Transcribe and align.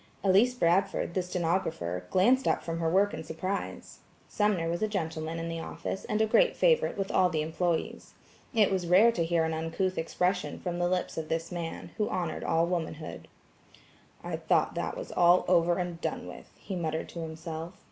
Elise 0.23 0.55
Bradford, 0.55 1.13
the 1.13 1.21
stenographer, 1.21 2.07
glanced 2.09 2.47
up 2.47 2.63
from 2.63 2.79
her 2.79 2.89
work 2.89 3.13
in 3.13 3.23
surprise. 3.23 3.99
Sumner 4.27 4.67
was 4.67 4.81
a 4.81 4.87
gentleman 4.87 5.37
in 5.37 5.47
the 5.47 5.59
office 5.59 6.05
and 6.05 6.19
a 6.19 6.25
great 6.25 6.55
favorite 6.55 6.97
with 6.97 7.11
all 7.11 7.29
the 7.29 7.43
employees; 7.43 8.15
it 8.51 8.71
was 8.71 8.87
rare 8.87 9.11
to 9.11 9.23
hear 9.23 9.43
an 9.43 9.53
uncouth 9.53 9.99
expression 9.99 10.57
from 10.59 10.79
the 10.79 10.89
lips 10.89 11.19
of 11.19 11.29
this 11.29 11.51
man, 11.51 11.91
who 11.97 12.09
honored 12.09 12.43
all 12.43 12.65
womanhood. 12.65 13.27
"I 14.23 14.37
thought 14.37 14.73
that 14.73 14.97
was 14.97 15.11
all 15.11 15.45
over 15.47 15.77
and 15.77 16.01
done 16.01 16.25
with," 16.25 16.51
he 16.57 16.75
muttered 16.75 17.07
to 17.09 17.19
himself. 17.19 17.73